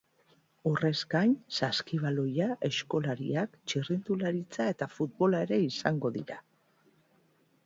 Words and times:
Horrez 0.69 0.97
gain, 1.11 1.35
saskibaloia, 1.59 2.47
aizkolariak, 2.69 3.55
txirrindularitza 3.73 4.69
eta 4.75 4.91
futbola 4.97 5.45
ere 5.49 5.63
izango 5.69 6.13
dira. 6.21 6.41